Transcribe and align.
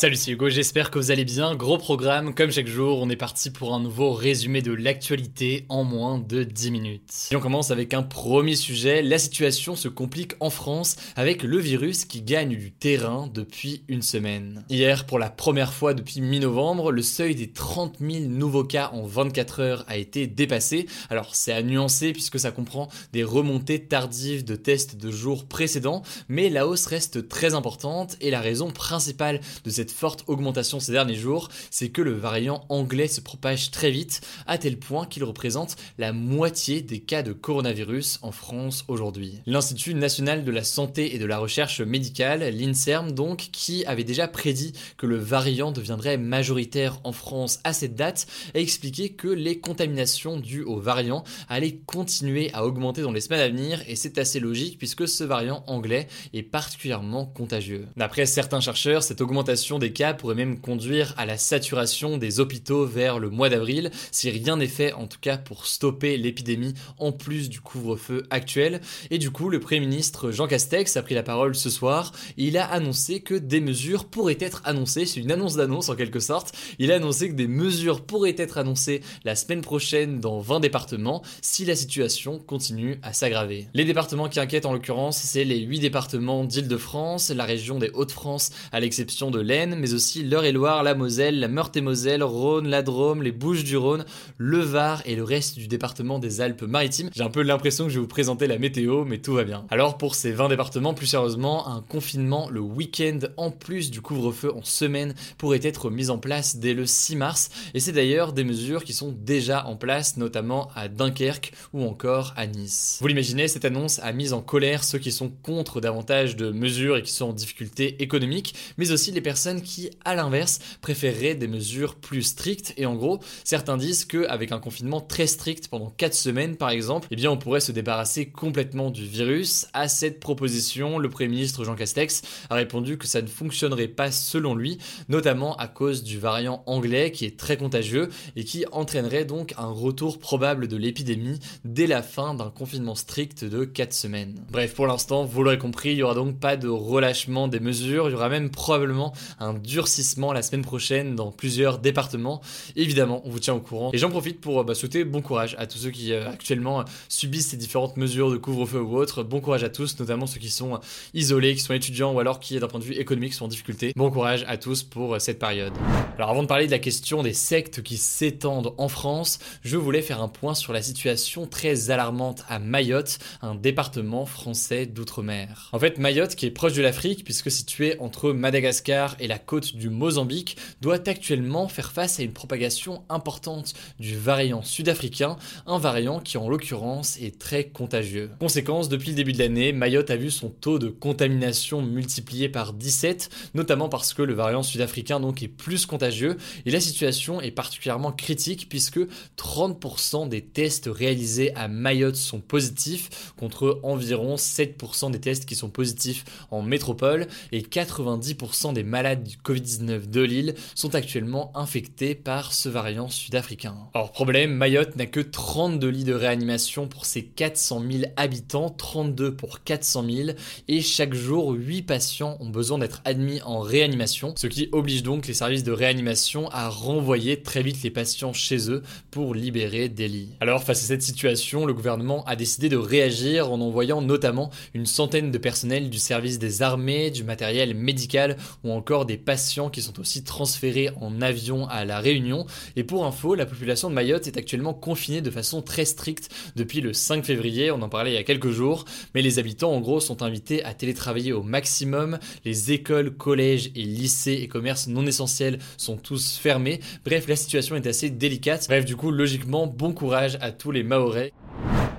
Salut, 0.00 0.14
c'est 0.14 0.30
Hugo, 0.30 0.48
j'espère 0.48 0.92
que 0.92 0.98
vous 1.00 1.10
allez 1.10 1.24
bien. 1.24 1.56
Gros 1.56 1.76
programme, 1.76 2.32
comme 2.32 2.52
chaque 2.52 2.68
jour, 2.68 3.00
on 3.02 3.10
est 3.10 3.16
parti 3.16 3.50
pour 3.50 3.74
un 3.74 3.80
nouveau 3.80 4.12
résumé 4.12 4.62
de 4.62 4.70
l'actualité 4.70 5.66
en 5.68 5.82
moins 5.82 6.20
de 6.20 6.44
10 6.44 6.70
minutes. 6.70 7.12
Et 7.32 7.36
on 7.36 7.40
commence 7.40 7.72
avec 7.72 7.94
un 7.94 8.04
premier 8.04 8.54
sujet. 8.54 9.02
La 9.02 9.18
situation 9.18 9.74
se 9.74 9.88
complique 9.88 10.34
en 10.38 10.50
France 10.50 10.94
avec 11.16 11.42
le 11.42 11.58
virus 11.58 12.04
qui 12.04 12.22
gagne 12.22 12.56
du 12.56 12.70
terrain 12.70 13.28
depuis 13.34 13.82
une 13.88 14.02
semaine. 14.02 14.64
Hier, 14.70 15.04
pour 15.04 15.18
la 15.18 15.30
première 15.30 15.72
fois 15.72 15.94
depuis 15.94 16.20
mi-novembre, 16.20 16.92
le 16.92 17.02
seuil 17.02 17.34
des 17.34 17.50
30 17.50 17.96
000 17.98 18.26
nouveaux 18.26 18.62
cas 18.62 18.90
en 18.92 19.02
24 19.02 19.60
heures 19.60 19.84
a 19.88 19.96
été 19.96 20.28
dépassé. 20.28 20.86
Alors, 21.10 21.34
c'est 21.34 21.52
à 21.52 21.64
nuancer 21.64 22.12
puisque 22.12 22.38
ça 22.38 22.52
comprend 22.52 22.86
des 23.12 23.24
remontées 23.24 23.82
tardives 23.82 24.44
de 24.44 24.54
tests 24.54 24.94
de 24.94 25.10
jours 25.10 25.46
précédents, 25.46 26.02
mais 26.28 26.50
la 26.50 26.68
hausse 26.68 26.86
reste 26.86 27.28
très 27.28 27.54
importante 27.54 28.16
et 28.20 28.30
la 28.30 28.40
raison 28.40 28.70
principale 28.70 29.40
de 29.64 29.70
cette 29.70 29.87
forte 29.90 30.24
augmentation 30.26 30.80
ces 30.80 30.92
derniers 30.92 31.14
jours, 31.14 31.48
c'est 31.70 31.88
que 31.88 32.02
le 32.02 32.12
variant 32.12 32.64
anglais 32.68 33.08
se 33.08 33.20
propage 33.20 33.70
très 33.70 33.90
vite, 33.90 34.20
à 34.46 34.58
tel 34.58 34.78
point 34.78 35.06
qu'il 35.06 35.24
représente 35.24 35.76
la 35.98 36.12
moitié 36.12 36.82
des 36.82 37.00
cas 37.00 37.22
de 37.22 37.32
coronavirus 37.32 38.18
en 38.22 38.32
France 38.32 38.84
aujourd'hui. 38.88 39.40
L'Institut 39.46 39.94
national 39.94 40.44
de 40.44 40.50
la 40.50 40.64
santé 40.64 41.14
et 41.14 41.18
de 41.18 41.26
la 41.26 41.38
recherche 41.38 41.80
médicale, 41.80 42.40
l'INSERM 42.54 43.12
donc, 43.12 43.48
qui 43.52 43.84
avait 43.84 44.04
déjà 44.04 44.28
prédit 44.28 44.72
que 44.96 45.06
le 45.06 45.16
variant 45.16 45.72
deviendrait 45.72 46.18
majoritaire 46.18 47.00
en 47.04 47.12
France 47.12 47.60
à 47.64 47.72
cette 47.72 47.94
date, 47.94 48.26
a 48.54 48.58
expliqué 48.58 49.10
que 49.10 49.28
les 49.28 49.58
contaminations 49.58 50.38
dues 50.38 50.62
au 50.62 50.78
variant 50.80 51.24
allaient 51.48 51.78
continuer 51.86 52.50
à 52.52 52.64
augmenter 52.64 53.02
dans 53.02 53.12
les 53.12 53.20
semaines 53.20 53.40
à 53.40 53.48
venir, 53.48 53.82
et 53.86 53.96
c'est 53.96 54.18
assez 54.18 54.40
logique 54.40 54.78
puisque 54.78 55.08
ce 55.08 55.24
variant 55.24 55.64
anglais 55.66 56.08
est 56.32 56.42
particulièrement 56.42 57.26
contagieux. 57.26 57.86
D'après 57.96 58.26
certains 58.26 58.60
chercheurs, 58.60 59.02
cette 59.02 59.20
augmentation 59.20 59.77
des 59.78 59.92
cas 59.92 60.14
pourrait 60.14 60.34
même 60.34 60.60
conduire 60.60 61.14
à 61.16 61.26
la 61.26 61.38
saturation 61.38 62.18
des 62.18 62.40
hôpitaux 62.40 62.86
vers 62.86 63.18
le 63.18 63.30
mois 63.30 63.48
d'avril, 63.48 63.90
si 64.10 64.30
rien 64.30 64.56
n'est 64.56 64.66
fait 64.66 64.92
en 64.92 65.06
tout 65.06 65.18
cas 65.20 65.38
pour 65.38 65.66
stopper 65.66 66.16
l'épidémie 66.16 66.74
en 66.98 67.12
plus 67.12 67.48
du 67.48 67.60
couvre-feu 67.60 68.24
actuel. 68.30 68.80
Et 69.10 69.18
du 69.18 69.30
coup, 69.30 69.48
le 69.48 69.60
Premier 69.60 69.80
ministre 69.80 70.30
Jean 70.30 70.46
Castex 70.46 70.96
a 70.96 71.02
pris 71.02 71.14
la 71.14 71.22
parole 71.22 71.54
ce 71.54 71.70
soir 71.70 72.12
et 72.36 72.44
il 72.44 72.56
a 72.56 72.64
annoncé 72.64 73.20
que 73.20 73.34
des 73.34 73.60
mesures 73.60 74.04
pourraient 74.06 74.38
être 74.40 74.62
annoncées, 74.64 75.06
c'est 75.06 75.20
une 75.20 75.32
annonce 75.32 75.56
d'annonce 75.56 75.88
en 75.88 75.96
quelque 75.96 76.20
sorte, 76.20 76.54
il 76.78 76.92
a 76.92 76.96
annoncé 76.96 77.28
que 77.28 77.34
des 77.34 77.48
mesures 77.48 78.04
pourraient 78.04 78.34
être 78.38 78.58
annoncées 78.58 79.02
la 79.24 79.36
semaine 79.36 79.60
prochaine 79.60 80.20
dans 80.20 80.38
20 80.40 80.60
départements 80.60 81.22
si 81.42 81.64
la 81.64 81.76
situation 81.76 82.38
continue 82.38 82.98
à 83.02 83.12
s'aggraver. 83.12 83.68
Les 83.74 83.84
départements 83.84 84.28
qui 84.28 84.40
inquiètent 84.40 84.66
en 84.66 84.72
l'occurrence, 84.72 85.18
c'est 85.18 85.44
les 85.44 85.60
8 85.60 85.80
départements 85.80 86.44
d'Île-de-France, 86.44 87.30
la 87.30 87.44
région 87.44 87.78
des 87.78 87.90
Hauts-de-France 87.90 88.50
à 88.72 88.80
l'exception 88.80 89.30
de 89.30 89.40
l'Aisne, 89.40 89.67
mais 89.76 89.94
aussi 89.94 90.22
l'Eure-et-Loire, 90.22 90.82
la 90.82 90.94
Moselle, 90.94 91.40
la 91.40 91.48
Meurthe-et-Moselle, 91.48 92.22
Rhône, 92.22 92.68
la 92.68 92.82
Drôme, 92.82 93.22
les 93.22 93.32
Bouches-du-Rhône, 93.32 94.04
le 94.36 94.58
Var 94.58 95.02
et 95.06 95.16
le 95.16 95.24
reste 95.24 95.58
du 95.58 95.68
département 95.68 96.18
des 96.18 96.40
Alpes-Maritimes. 96.40 97.10
J'ai 97.14 97.22
un 97.22 97.30
peu 97.30 97.42
l'impression 97.42 97.84
que 97.84 97.90
je 97.90 97.96
vais 97.96 98.02
vous 98.02 98.08
présenter 98.08 98.46
la 98.46 98.58
météo, 98.58 99.04
mais 99.04 99.18
tout 99.18 99.34
va 99.34 99.44
bien. 99.44 99.66
Alors 99.70 99.98
pour 99.98 100.14
ces 100.14 100.32
20 100.32 100.48
départements, 100.48 100.94
plus 100.94 101.06
sérieusement, 101.06 101.68
un 101.68 101.82
confinement 101.82 102.48
le 102.50 102.60
week-end 102.60 103.18
en 103.36 103.50
plus 103.50 103.90
du 103.90 104.00
couvre-feu 104.00 104.52
en 104.54 104.62
semaine 104.62 105.14
pourrait 105.36 105.60
être 105.62 105.90
mis 105.90 106.10
en 106.10 106.18
place 106.18 106.56
dès 106.56 106.74
le 106.74 106.86
6 106.86 107.16
mars, 107.16 107.50
et 107.74 107.80
c'est 107.80 107.92
d'ailleurs 107.92 108.32
des 108.32 108.44
mesures 108.44 108.84
qui 108.84 108.92
sont 108.92 109.12
déjà 109.12 109.66
en 109.66 109.76
place, 109.76 110.16
notamment 110.16 110.68
à 110.74 110.88
Dunkerque 110.88 111.52
ou 111.72 111.84
encore 111.84 112.32
à 112.36 112.46
Nice. 112.46 112.98
Vous 113.00 113.08
l'imaginez, 113.08 113.48
cette 113.48 113.64
annonce 113.64 113.98
a 114.00 114.12
mis 114.12 114.32
en 114.32 114.40
colère 114.40 114.84
ceux 114.84 114.98
qui 114.98 115.12
sont 115.12 115.30
contre 115.42 115.80
davantage 115.80 116.36
de 116.36 116.50
mesures 116.50 116.96
et 116.96 117.02
qui 117.02 117.12
sont 117.12 117.26
en 117.26 117.32
difficulté 117.32 118.02
économique, 118.02 118.54
mais 118.76 118.90
aussi 118.90 119.10
les 119.12 119.20
personnes 119.20 119.57
qui, 119.62 119.90
à 120.04 120.14
l'inverse, 120.14 120.58
préféreraient 120.80 121.34
des 121.34 121.48
mesures 121.48 121.94
plus 121.94 122.22
strictes. 122.22 122.74
Et 122.76 122.86
en 122.86 122.94
gros, 122.94 123.20
certains 123.44 123.76
disent 123.76 124.04
qu'avec 124.04 124.52
un 124.52 124.58
confinement 124.58 125.00
très 125.00 125.26
strict 125.26 125.68
pendant 125.68 125.90
4 125.90 126.14
semaines, 126.14 126.56
par 126.56 126.70
exemple, 126.70 127.08
eh 127.10 127.16
bien, 127.16 127.30
on 127.30 127.36
pourrait 127.36 127.60
se 127.60 127.72
débarrasser 127.72 128.26
complètement 128.26 128.90
du 128.90 129.06
virus. 129.06 129.66
À 129.72 129.88
cette 129.88 130.20
proposition, 130.20 130.98
le 130.98 131.08
Premier 131.08 131.28
ministre 131.28 131.64
Jean 131.64 131.74
Castex 131.74 132.22
a 132.50 132.54
répondu 132.54 132.98
que 132.98 133.06
ça 133.06 133.22
ne 133.22 133.26
fonctionnerait 133.26 133.88
pas 133.88 134.10
selon 134.10 134.54
lui, 134.54 134.78
notamment 135.08 135.56
à 135.56 135.68
cause 135.68 136.02
du 136.02 136.18
variant 136.18 136.62
anglais 136.66 137.12
qui 137.12 137.24
est 137.24 137.38
très 137.38 137.56
contagieux 137.56 138.08
et 138.36 138.44
qui 138.44 138.64
entraînerait 138.72 139.24
donc 139.24 139.54
un 139.58 139.70
retour 139.70 140.18
probable 140.18 140.68
de 140.68 140.76
l'épidémie 140.76 141.38
dès 141.64 141.86
la 141.86 142.02
fin 142.02 142.34
d'un 142.34 142.50
confinement 142.50 142.94
strict 142.94 143.44
de 143.44 143.64
4 143.64 143.92
semaines. 143.92 144.44
Bref, 144.50 144.74
pour 144.74 144.86
l'instant, 144.86 145.24
vous 145.24 145.42
l'aurez 145.42 145.58
compris, 145.58 145.90
il 145.90 145.96
n'y 145.96 146.02
aura 146.02 146.14
donc 146.14 146.38
pas 146.38 146.56
de 146.56 146.68
relâchement 146.68 147.48
des 147.48 147.60
mesures, 147.60 148.08
il 148.08 148.12
y 148.12 148.14
aura 148.14 148.28
même 148.28 148.50
probablement 148.50 149.12
un 149.38 149.47
durcissement 149.54 150.32
la 150.32 150.42
semaine 150.42 150.62
prochaine 150.62 151.14
dans 151.14 151.30
plusieurs 151.30 151.78
départements. 151.78 152.40
Évidemment, 152.76 153.22
on 153.24 153.30
vous 153.30 153.38
tient 153.38 153.54
au 153.54 153.60
courant. 153.60 153.90
Et 153.92 153.98
j'en 153.98 154.10
profite 154.10 154.40
pour 154.40 154.64
bah, 154.64 154.74
souhaiter 154.74 155.04
bon 155.04 155.22
courage 155.22 155.56
à 155.58 155.66
tous 155.66 155.78
ceux 155.78 155.90
qui 155.90 156.12
euh, 156.12 156.28
actuellement 156.28 156.80
euh, 156.80 156.84
subissent 157.08 157.48
ces 157.48 157.56
différentes 157.56 157.96
mesures 157.96 158.30
de 158.30 158.36
couvre-feu 158.36 158.80
ou 158.80 158.96
autres. 158.96 159.22
Bon 159.22 159.40
courage 159.40 159.64
à 159.64 159.68
tous, 159.68 159.98
notamment 159.98 160.26
ceux 160.26 160.40
qui 160.40 160.50
sont 160.50 160.74
euh, 160.74 160.78
isolés, 161.14 161.54
qui 161.54 161.60
sont 161.60 161.74
étudiants 161.74 162.12
ou 162.12 162.20
alors 162.20 162.40
qui, 162.40 162.58
d'un 162.58 162.68
point 162.68 162.80
de 162.80 162.84
vue 162.84 162.94
économique, 162.94 163.34
sont 163.34 163.44
en 163.44 163.48
difficulté. 163.48 163.92
Bon 163.96 164.10
courage 164.10 164.44
à 164.48 164.56
tous 164.56 164.82
pour 164.82 165.20
cette 165.20 165.38
période. 165.38 165.72
Alors 166.16 166.30
avant 166.30 166.42
de 166.42 166.48
parler 166.48 166.66
de 166.66 166.72
la 166.72 166.78
question 166.78 167.22
des 167.22 167.32
sectes 167.32 167.82
qui 167.82 167.96
s'étendent 167.96 168.74
en 168.76 168.88
France, 168.88 169.38
je 169.62 169.76
voulais 169.76 170.02
faire 170.02 170.20
un 170.20 170.28
point 170.28 170.54
sur 170.54 170.72
la 170.72 170.82
situation 170.82 171.46
très 171.46 171.90
alarmante 171.90 172.44
à 172.48 172.58
Mayotte, 172.58 173.18
un 173.42 173.54
département 173.54 174.26
français 174.26 174.86
d'outre-mer. 174.86 175.68
En 175.72 175.78
fait, 175.78 175.98
Mayotte, 175.98 176.34
qui 176.34 176.46
est 176.46 176.50
proche 176.50 176.72
de 176.72 176.82
l'Afrique, 176.82 177.22
puisque 177.24 177.50
situé 177.50 177.96
entre 178.00 178.32
Madagascar 178.32 179.16
et 179.20 179.27
la 179.28 179.38
côte 179.38 179.74
du 179.76 179.90
Mozambique, 179.90 180.56
doit 180.80 181.08
actuellement 181.08 181.68
faire 181.68 181.92
face 181.92 182.20
à 182.20 182.22
une 182.22 182.32
propagation 182.32 183.02
importante 183.08 183.74
du 183.98 184.16
variant 184.16 184.62
sud-africain, 184.62 185.36
un 185.66 185.78
variant 185.78 186.20
qui 186.20 186.38
en 186.38 186.48
l'occurrence 186.48 187.18
est 187.20 187.38
très 187.38 187.64
contagieux. 187.64 188.30
Conséquence, 188.40 188.88
depuis 188.88 189.10
le 189.10 189.16
début 189.16 189.32
de 189.32 189.38
l'année, 189.38 189.72
Mayotte 189.72 190.10
a 190.10 190.16
vu 190.16 190.30
son 190.30 190.48
taux 190.50 190.78
de 190.78 190.88
contamination 190.88 191.82
multiplié 191.82 192.48
par 192.48 192.72
17, 192.72 193.30
notamment 193.54 193.88
parce 193.88 194.14
que 194.14 194.22
le 194.22 194.34
variant 194.34 194.62
sud-africain 194.62 195.18
est 195.42 195.48
plus 195.48 195.86
contagieux 195.86 196.36
et 196.66 196.70
la 196.70 196.80
situation 196.80 197.40
est 197.40 197.50
particulièrement 197.50 198.12
critique 198.12 198.68
puisque 198.68 199.00
30% 199.36 200.28
des 200.28 200.42
tests 200.42 200.88
réalisés 200.92 201.54
à 201.54 201.68
Mayotte 201.68 202.16
sont 202.16 202.40
positifs 202.40 203.32
contre 203.36 203.80
environ 203.82 204.36
7% 204.36 205.10
des 205.10 205.20
tests 205.20 205.44
qui 205.44 205.54
sont 205.54 205.70
positifs 205.70 206.24
en 206.50 206.62
métropole 206.62 207.26
et 207.52 207.62
90% 207.62 208.72
des 208.72 208.82
malades 208.82 209.17
du 209.22 209.36
Covid-19 209.36 210.10
de 210.10 210.22
l'île 210.22 210.54
sont 210.74 210.94
actuellement 210.94 211.50
infectés 211.56 212.14
par 212.14 212.52
ce 212.52 212.68
variant 212.68 213.08
sud-africain. 213.08 213.76
Alors 213.94 214.12
problème, 214.12 214.52
Mayotte 214.52 214.96
n'a 214.96 215.06
que 215.06 215.20
32 215.20 215.88
lits 215.88 216.04
de 216.04 216.14
réanimation 216.14 216.88
pour 216.88 217.06
ses 217.06 217.24
400 217.24 217.82
000 217.90 218.04
habitants, 218.16 218.70
32 218.70 219.34
pour 219.34 219.62
400 219.62 220.04
000 220.10 220.28
et 220.68 220.80
chaque 220.80 221.14
jour 221.14 221.52
8 221.52 221.82
patients 221.82 222.36
ont 222.40 222.48
besoin 222.48 222.78
d'être 222.78 223.00
admis 223.04 223.40
en 223.42 223.60
réanimation, 223.60 224.34
ce 224.36 224.46
qui 224.46 224.68
oblige 224.72 225.02
donc 225.02 225.26
les 225.26 225.34
services 225.34 225.64
de 225.64 225.72
réanimation 225.72 226.48
à 226.50 226.68
renvoyer 226.68 227.42
très 227.42 227.62
vite 227.62 227.82
les 227.82 227.90
patients 227.90 228.32
chez 228.32 228.70
eux 228.70 228.82
pour 229.10 229.34
libérer 229.34 229.88
des 229.88 230.08
lits. 230.08 230.36
Alors 230.40 230.62
face 230.62 230.82
à 230.82 230.86
cette 230.86 231.02
situation, 231.02 231.66
le 231.66 231.74
gouvernement 231.74 232.24
a 232.24 232.36
décidé 232.36 232.68
de 232.68 232.76
réagir 232.76 233.52
en 233.52 233.60
envoyant 233.60 234.02
notamment 234.02 234.50
une 234.74 234.86
centaine 234.86 235.30
de 235.30 235.38
personnels 235.38 235.90
du 235.90 235.98
service 235.98 236.38
des 236.38 236.62
armées, 236.62 237.10
du 237.10 237.24
matériel 237.24 237.74
médical 237.74 238.36
ou 238.64 238.72
encore 238.72 239.06
des 239.08 239.16
patients 239.16 239.70
qui 239.70 239.82
sont 239.82 239.98
aussi 239.98 240.22
transférés 240.22 240.90
en 241.00 241.20
avion 241.20 241.66
à 241.68 241.84
la 241.84 241.98
Réunion. 241.98 242.46
Et 242.76 242.84
pour 242.84 243.04
info, 243.04 243.34
la 243.34 243.46
population 243.46 243.90
de 243.90 243.94
Mayotte 243.94 244.28
est 244.28 244.36
actuellement 244.36 244.74
confinée 244.74 245.20
de 245.20 245.30
façon 245.30 245.62
très 245.62 245.84
stricte 245.84 246.28
depuis 246.54 246.80
le 246.80 246.92
5 246.92 247.24
février, 247.24 247.70
on 247.70 247.82
en 247.82 247.88
parlait 247.88 248.12
il 248.12 248.14
y 248.14 248.18
a 248.18 248.22
quelques 248.22 248.50
jours, 248.50 248.84
mais 249.14 249.22
les 249.22 249.38
habitants 249.38 249.72
en 249.72 249.80
gros 249.80 249.98
sont 249.98 250.22
invités 250.22 250.62
à 250.62 250.74
télétravailler 250.74 251.32
au 251.32 251.42
maximum, 251.42 252.18
les 252.44 252.72
écoles, 252.72 253.10
collèges 253.16 253.70
et 253.74 253.82
lycées 253.82 254.38
et 254.42 254.48
commerces 254.48 254.86
non 254.86 255.06
essentiels 255.06 255.58
sont 255.78 255.96
tous 255.96 256.36
fermés, 256.36 256.80
bref 257.04 257.26
la 257.26 257.36
situation 257.36 257.76
est 257.76 257.86
assez 257.86 258.10
délicate, 258.10 258.66
bref 258.68 258.84
du 258.84 258.94
coup 258.94 259.10
logiquement 259.10 259.66
bon 259.66 259.92
courage 259.92 260.36
à 260.40 260.52
tous 260.52 260.70
les 260.70 260.82
Maorais. 260.82 261.32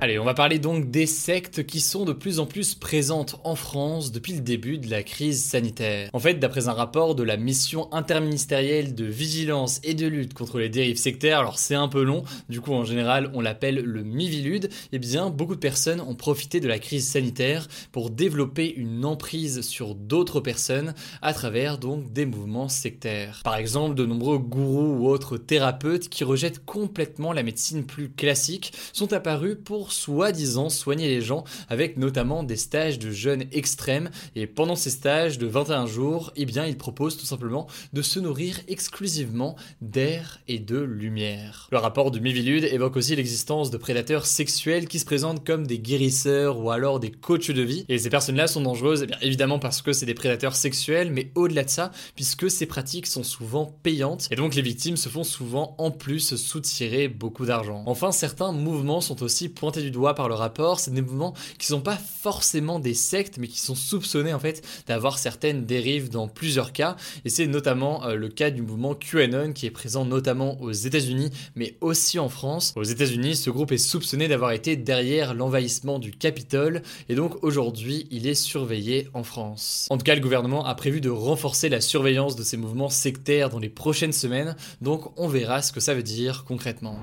Allez, 0.01 0.17
on 0.17 0.23
va 0.23 0.33
parler 0.33 0.59
donc 0.59 0.91
des 0.91 1.05
sectes 1.05 1.65
qui 1.65 1.81
sont 1.81 2.05
de 2.05 2.13
plus 2.13 2.39
en 2.39 2.45
plus 2.45 2.73
présentes 2.73 3.35
en 3.43 3.55
France 3.55 4.13
depuis 4.13 4.31
le 4.31 4.39
début 4.39 4.77
de 4.77 4.89
la 4.89 5.03
crise 5.03 5.43
sanitaire. 5.43 6.09
En 6.13 6.19
fait, 6.19 6.35
d'après 6.35 6.69
un 6.69 6.73
rapport 6.73 7.15
de 7.15 7.23
la 7.23 7.35
mission 7.35 7.93
interministérielle 7.93 8.95
de 8.95 9.03
vigilance 9.03 9.81
et 9.83 9.95
de 9.95 10.07
lutte 10.07 10.33
contre 10.33 10.57
les 10.57 10.69
dérives 10.69 10.95
sectaires, 10.95 11.39
alors 11.39 11.59
c'est 11.59 11.75
un 11.75 11.89
peu 11.89 12.01
long, 12.01 12.23
du 12.47 12.61
coup 12.61 12.71
en 12.71 12.85
général 12.85 13.29
on 13.33 13.41
l'appelle 13.41 13.81
le 13.83 14.03
Mivilude, 14.03 14.69
eh 14.93 14.99
bien 14.99 15.29
beaucoup 15.29 15.55
de 15.55 15.59
personnes 15.59 15.99
ont 15.99 16.15
profité 16.15 16.61
de 16.61 16.69
la 16.69 16.79
crise 16.79 17.05
sanitaire 17.05 17.67
pour 17.91 18.09
développer 18.09 18.73
une 18.73 19.03
emprise 19.03 19.59
sur 19.67 19.95
d'autres 19.95 20.39
personnes 20.39 20.93
à 21.21 21.33
travers 21.33 21.77
donc 21.77 22.13
des 22.13 22.25
mouvements 22.25 22.69
sectaires. 22.69 23.41
Par 23.43 23.57
exemple, 23.57 23.95
de 23.95 24.05
nombreux 24.05 24.37
gourous 24.37 24.95
ou 24.95 25.09
autres 25.09 25.37
thérapeutes 25.37 26.07
qui 26.07 26.23
rejettent 26.23 26.63
complètement 26.63 27.33
la 27.33 27.43
médecine 27.43 27.85
plus 27.85 28.09
classique 28.09 28.71
sont 28.93 29.11
apparus 29.11 29.57
pour 29.61 29.88
soi-disant 29.91 30.69
soigner 30.69 31.07
les 31.07 31.21
gens 31.21 31.43
avec 31.67 31.97
notamment 31.97 32.43
des 32.43 32.55
stages 32.55 32.99
de 32.99 33.11
jeûne 33.11 33.45
extrêmes 33.51 34.09
et 34.35 34.47
pendant 34.47 34.75
ces 34.75 34.89
stages 34.89 35.37
de 35.37 35.47
21 35.47 35.85
jours, 35.85 36.31
eh 36.35 36.45
bien 36.45 36.65
ils 36.65 36.77
proposent 36.77 37.17
tout 37.17 37.25
simplement 37.25 37.67
de 37.93 38.01
se 38.01 38.19
nourrir 38.19 38.59
exclusivement 38.67 39.55
d'air 39.81 40.39
et 40.47 40.59
de 40.59 40.77
lumière. 40.77 41.67
Le 41.71 41.77
rapport 41.77 42.11
de 42.11 42.19
Mivilude 42.19 42.63
évoque 42.65 42.97
aussi 42.97 43.15
l'existence 43.15 43.69
de 43.71 43.77
prédateurs 43.77 44.25
sexuels 44.25 44.87
qui 44.87 44.99
se 44.99 45.05
présentent 45.05 45.45
comme 45.45 45.67
des 45.67 45.79
guérisseurs 45.79 46.59
ou 46.59 46.71
alors 46.71 46.99
des 46.99 47.11
coachs 47.11 47.51
de 47.51 47.61
vie 47.61 47.85
et 47.89 47.97
ces 47.97 48.09
personnes-là 48.09 48.47
sont 48.47 48.61
dangereuses 48.61 49.03
eh 49.03 49.07
bien 49.07 49.17
évidemment 49.21 49.59
parce 49.59 49.81
que 49.81 49.93
c'est 49.93 50.05
des 50.05 50.13
prédateurs 50.13 50.55
sexuels 50.55 51.11
mais 51.11 51.31
au-delà 51.35 51.63
de 51.63 51.69
ça 51.69 51.91
puisque 52.15 52.49
ces 52.49 52.65
pratiques 52.65 53.07
sont 53.07 53.23
souvent 53.23 53.77
payantes 53.83 54.27
et 54.31 54.35
donc 54.35 54.55
les 54.55 54.61
victimes 54.61 54.97
se 54.97 55.09
font 55.09 55.23
souvent 55.23 55.75
en 55.77 55.91
plus 55.91 56.35
soutirer 56.35 57.07
beaucoup 57.07 57.45
d'argent. 57.45 57.83
Enfin 57.85 58.11
certains 58.11 58.51
mouvements 58.51 59.01
sont 59.01 59.23
aussi 59.23 59.49
pointés 59.49 59.78
du 59.81 59.91
doigt 59.91 60.15
par 60.15 60.29
le 60.29 60.35
rapport, 60.35 60.79
c'est 60.79 60.93
des 60.93 61.01
mouvements 61.01 61.33
qui 61.57 61.67
sont 61.67 61.81
pas 61.81 61.97
forcément 61.97 62.79
des 62.79 62.93
sectes, 62.93 63.37
mais 63.37 63.47
qui 63.47 63.59
sont 63.59 63.75
soupçonnés 63.75 64.33
en 64.33 64.39
fait 64.39 64.65
d'avoir 64.87 65.17
certaines 65.17 65.65
dérives 65.65 66.09
dans 66.09 66.27
plusieurs 66.27 66.73
cas. 66.73 66.95
Et 67.25 67.29
c'est 67.29 67.47
notamment 67.47 68.05
euh, 68.05 68.15
le 68.15 68.29
cas 68.29 68.51
du 68.51 68.61
mouvement 68.61 68.95
QAnon 68.95 69.53
qui 69.53 69.65
est 69.65 69.71
présent 69.71 70.05
notamment 70.05 70.59
aux 70.61 70.71
États-Unis, 70.71 71.29
mais 71.55 71.75
aussi 71.81 72.19
en 72.19 72.29
France. 72.29 72.73
Aux 72.75 72.83
États-Unis, 72.83 73.35
ce 73.35 73.49
groupe 73.49 73.71
est 73.71 73.77
soupçonné 73.77 74.27
d'avoir 74.27 74.51
été 74.51 74.75
derrière 74.75 75.33
l'envahissement 75.33 75.99
du 75.99 76.11
Capitole, 76.11 76.81
et 77.07 77.15
donc 77.15 77.43
aujourd'hui, 77.43 78.07
il 78.11 78.27
est 78.27 78.35
surveillé 78.35 79.07
en 79.13 79.23
France. 79.23 79.87
En 79.89 79.97
tout 79.97 80.03
cas, 80.03 80.15
le 80.15 80.21
gouvernement 80.21 80.65
a 80.65 80.75
prévu 80.75 81.01
de 81.01 81.09
renforcer 81.09 81.69
la 81.69 81.81
surveillance 81.81 82.35
de 82.35 82.43
ces 82.43 82.57
mouvements 82.57 82.89
sectaires 82.89 83.49
dans 83.49 83.59
les 83.59 83.69
prochaines 83.69 84.13
semaines, 84.13 84.55
donc 84.81 85.11
on 85.17 85.27
verra 85.27 85.61
ce 85.61 85.71
que 85.71 85.79
ça 85.79 85.93
veut 85.93 86.03
dire 86.03 86.45
concrètement. 86.47 86.99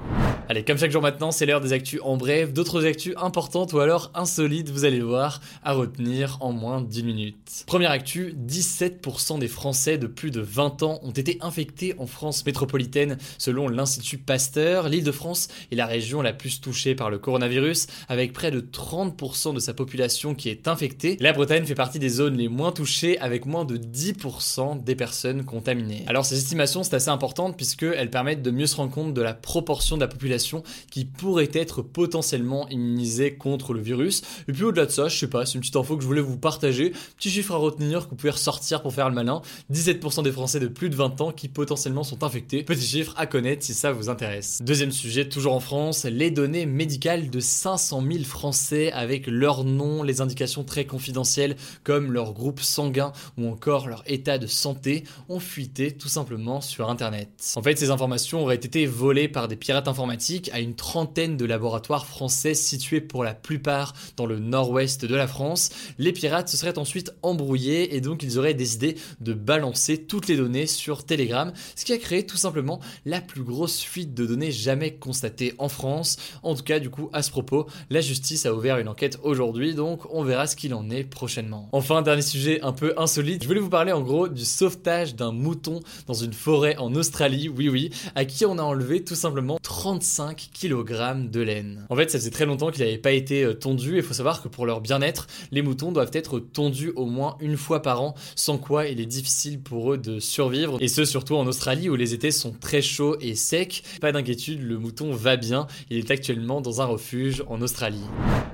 Allez, 0.48 0.64
comme 0.64 0.78
chaque 0.78 0.90
jour 0.90 1.02
maintenant, 1.02 1.32
c'est 1.32 1.46
l'heure 1.46 1.60
des 1.60 1.72
actus 1.72 2.00
en 2.02 2.16
bref, 2.16 2.52
actus 2.74 3.14
importantes 3.16 3.72
ou 3.72 3.78
alors 3.78 4.10
insolites, 4.14 4.70
vous 4.70 4.84
allez 4.84 4.98
le 4.98 5.04
voir, 5.04 5.40
à 5.62 5.72
retenir 5.72 6.38
en 6.40 6.52
moins 6.52 6.80
de 6.80 6.86
10 6.86 7.02
minutes. 7.04 7.64
Première 7.66 7.90
actu, 7.90 8.34
17% 8.36 9.38
des 9.38 9.48
Français 9.48 9.98
de 9.98 10.06
plus 10.06 10.30
de 10.30 10.40
20 10.40 10.82
ans 10.82 10.98
ont 11.02 11.10
été 11.10 11.38
infectés 11.40 11.94
en 11.98 12.06
France 12.06 12.44
métropolitaine 12.44 13.18
selon 13.38 13.68
l'Institut 13.68 14.18
Pasteur. 14.18 14.88
L'île 14.88 15.04
de 15.04 15.12
France 15.12 15.48
est 15.70 15.76
la 15.76 15.86
région 15.86 16.22
la 16.22 16.32
plus 16.32 16.60
touchée 16.60 16.94
par 16.94 17.10
le 17.10 17.18
coronavirus 17.18 17.86
avec 18.08 18.32
près 18.32 18.50
de 18.50 18.60
30% 18.60 19.54
de 19.54 19.60
sa 19.60 19.74
population 19.74 20.34
qui 20.34 20.48
est 20.48 20.68
infectée. 20.68 21.16
La 21.20 21.32
Bretagne 21.32 21.64
fait 21.64 21.74
partie 21.74 21.98
des 21.98 22.08
zones 22.08 22.36
les 22.36 22.48
moins 22.48 22.72
touchées 22.72 23.18
avec 23.18 23.46
moins 23.46 23.64
de 23.64 23.76
10% 23.76 24.82
des 24.82 24.96
personnes 24.96 25.44
contaminées. 25.44 26.04
Alors 26.06 26.24
ces 26.24 26.36
estimations 26.36 26.82
c'est 26.82 26.94
assez 26.94 27.10
importante 27.10 27.56
puisqu'elles 27.56 28.10
permettent 28.10 28.42
de 28.42 28.50
mieux 28.50 28.66
se 28.66 28.76
rendre 28.76 28.92
compte 28.92 29.14
de 29.14 29.22
la 29.22 29.34
proportion 29.34 29.96
de 29.96 30.02
la 30.02 30.08
population 30.08 30.62
qui 30.90 31.04
pourrait 31.04 31.50
être 31.52 31.82
potentiellement 31.82 32.55
immunisée 32.70 33.34
contre 33.34 33.74
le 33.74 33.80
virus. 33.80 34.22
Et 34.48 34.52
puis 34.52 34.64
au-delà 34.64 34.86
de 34.86 34.90
ça, 34.90 35.08
je 35.08 35.16
sais 35.16 35.28
pas, 35.28 35.46
c'est 35.46 35.54
une 35.54 35.60
petite 35.60 35.76
info 35.76 35.96
que 35.96 36.02
je 36.02 36.06
voulais 36.06 36.20
vous 36.20 36.38
partager. 36.38 36.92
Petit 37.16 37.30
chiffre 37.30 37.54
à 37.54 37.58
retenir 37.58 38.04
que 38.04 38.10
vous 38.10 38.16
pouvez 38.16 38.30
ressortir 38.30 38.82
pour 38.82 38.92
faire 38.92 39.08
le 39.08 39.14
malin. 39.14 39.42
17% 39.72 40.22
des 40.22 40.32
Français 40.32 40.60
de 40.60 40.68
plus 40.68 40.90
de 40.90 40.96
20 40.96 41.20
ans 41.20 41.32
qui 41.32 41.48
potentiellement 41.48 42.04
sont 42.04 42.24
infectés. 42.24 42.62
Petit 42.62 42.86
chiffre 42.86 43.14
à 43.16 43.26
connaître 43.26 43.64
si 43.64 43.74
ça 43.74 43.92
vous 43.92 44.08
intéresse. 44.08 44.60
Deuxième 44.62 44.92
sujet, 44.92 45.28
toujours 45.28 45.54
en 45.54 45.60
France, 45.60 46.04
les 46.04 46.30
données 46.30 46.66
médicales 46.66 47.30
de 47.30 47.40
500 47.40 48.02
000 48.10 48.24
Français 48.24 48.92
avec 48.92 49.26
leur 49.26 49.64
nom, 49.64 50.02
les 50.02 50.20
indications 50.20 50.64
très 50.64 50.84
confidentielles 50.84 51.56
comme 51.84 52.12
leur 52.12 52.32
groupe 52.32 52.60
sanguin 52.60 53.12
ou 53.36 53.48
encore 53.48 53.88
leur 53.88 54.02
état 54.06 54.38
de 54.38 54.46
santé 54.46 55.04
ont 55.28 55.40
fuité 55.40 55.92
tout 55.92 56.08
simplement 56.08 56.60
sur 56.60 56.90
Internet. 56.90 57.28
En 57.56 57.62
fait, 57.62 57.78
ces 57.78 57.90
informations 57.90 58.42
auraient 58.42 58.56
été 58.56 58.86
volées 58.86 59.28
par 59.28 59.48
des 59.48 59.56
pirates 59.56 59.88
informatiques 59.88 60.50
à 60.52 60.60
une 60.60 60.74
trentaine 60.74 61.36
de 61.36 61.44
laboratoires 61.44 62.06
français 62.06 62.35
situés 62.54 63.00
pour 63.00 63.24
la 63.24 63.34
plupart 63.34 63.94
dans 64.16 64.26
le 64.26 64.38
nord-ouest 64.38 65.04
de 65.04 65.14
la 65.14 65.26
France. 65.26 65.70
Les 65.98 66.12
pirates 66.12 66.48
se 66.48 66.56
seraient 66.56 66.78
ensuite 66.78 67.12
embrouillés 67.22 67.94
et 67.94 68.00
donc 68.00 68.22
ils 68.22 68.38
auraient 68.38 68.54
décidé 68.54 68.96
de 69.20 69.32
balancer 69.32 69.98
toutes 69.98 70.28
les 70.28 70.36
données 70.36 70.66
sur 70.66 71.04
Telegram, 71.04 71.52
ce 71.74 71.84
qui 71.84 71.92
a 71.92 71.98
créé 71.98 72.26
tout 72.26 72.36
simplement 72.36 72.80
la 73.04 73.20
plus 73.20 73.42
grosse 73.42 73.80
fuite 73.80 74.14
de 74.14 74.26
données 74.26 74.50
jamais 74.50 74.94
constatée 74.94 75.54
en 75.58 75.68
France. 75.68 76.16
En 76.42 76.54
tout 76.54 76.64
cas, 76.64 76.78
du 76.78 76.90
coup, 76.90 77.10
à 77.12 77.22
ce 77.22 77.30
propos, 77.30 77.66
la 77.90 78.00
justice 78.00 78.46
a 78.46 78.54
ouvert 78.54 78.78
une 78.78 78.88
enquête 78.88 79.18
aujourd'hui, 79.22 79.74
donc 79.74 80.02
on 80.12 80.24
verra 80.24 80.46
ce 80.46 80.56
qu'il 80.56 80.74
en 80.74 80.90
est 80.90 81.04
prochainement. 81.04 81.68
Enfin, 81.72 82.02
dernier 82.02 82.22
sujet 82.22 82.60
un 82.62 82.72
peu 82.72 82.94
insolite, 82.96 83.42
je 83.42 83.48
voulais 83.48 83.60
vous 83.60 83.70
parler 83.70 83.92
en 83.92 84.02
gros 84.02 84.28
du 84.28 84.44
sauvetage 84.44 85.14
d'un 85.14 85.32
mouton 85.32 85.80
dans 86.06 86.14
une 86.14 86.32
forêt 86.32 86.76
en 86.76 86.94
Australie, 86.94 87.48
oui 87.48 87.68
oui, 87.68 87.90
à 88.14 88.24
qui 88.24 88.44
on 88.44 88.58
a 88.58 88.62
enlevé 88.62 89.04
tout 89.04 89.14
simplement 89.14 89.58
35 89.62 90.16
5 90.16 90.48
kg 90.58 91.30
de 91.30 91.40
laine. 91.40 91.86
En 91.90 91.96
fait, 91.96 92.10
très 92.30 92.46
longtemps 92.46 92.70
qu'il 92.70 92.84
n'avait 92.84 92.98
pas 92.98 93.12
été 93.12 93.44
euh, 93.44 93.54
tondu 93.54 93.94
et 93.94 93.98
il 93.98 94.02
faut 94.02 94.14
savoir 94.14 94.42
que 94.42 94.48
pour 94.48 94.66
leur 94.66 94.80
bien-être, 94.80 95.26
les 95.52 95.62
moutons 95.62 95.92
doivent 95.92 96.10
être 96.12 96.38
tondus 96.38 96.92
au 96.96 97.06
moins 97.06 97.36
une 97.40 97.56
fois 97.56 97.82
par 97.82 98.02
an, 98.02 98.14
sans 98.34 98.58
quoi 98.58 98.86
il 98.86 99.00
est 99.00 99.06
difficile 99.06 99.60
pour 99.60 99.92
eux 99.92 99.98
de 99.98 100.20
survivre. 100.20 100.78
Et 100.80 100.88
ce, 100.88 101.04
surtout 101.04 101.36
en 101.36 101.46
Australie 101.46 101.88
où 101.88 101.96
les 101.96 102.14
étés 102.14 102.30
sont 102.30 102.52
très 102.52 102.82
chauds 102.82 103.16
et 103.20 103.34
secs. 103.34 103.82
Pas 104.00 104.12
d'inquiétude, 104.12 104.62
le 104.62 104.78
mouton 104.78 105.12
va 105.12 105.36
bien. 105.36 105.66
Il 105.90 105.98
est 105.98 106.10
actuellement 106.10 106.60
dans 106.60 106.80
un 106.80 106.86
refuge 106.86 107.44
en 107.48 107.60
Australie. 107.62 108.04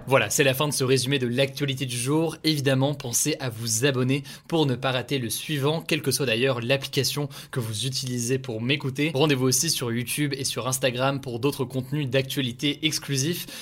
Voilà, 0.06 0.30
c'est 0.30 0.44
la 0.44 0.54
fin 0.54 0.68
de 0.68 0.72
ce 0.72 0.84
résumé 0.84 1.18
de 1.18 1.26
l'actualité 1.26 1.86
du 1.86 1.96
jour. 1.96 2.36
Évidemment, 2.44 2.94
pensez 2.94 3.36
à 3.40 3.50
vous 3.50 3.84
abonner 3.84 4.22
pour 4.48 4.66
ne 4.66 4.74
pas 4.74 4.90
rater 4.90 5.18
le 5.18 5.30
suivant, 5.30 5.80
quelle 5.80 6.02
que 6.02 6.10
soit 6.10 6.26
d'ailleurs 6.26 6.60
l'application 6.60 7.28
que 7.50 7.60
vous 7.60 7.86
utilisez 7.86 8.38
pour 8.38 8.60
m'écouter. 8.60 9.12
Rendez-vous 9.14 9.46
aussi 9.46 9.70
sur 9.70 9.92
YouTube 9.92 10.34
et 10.36 10.44
sur 10.44 10.66
Instagram 10.66 11.20
pour 11.20 11.38
d'autres 11.38 11.64
contenu 11.64 12.06
d'actualité 12.06 12.80
exclusif. 12.82 13.61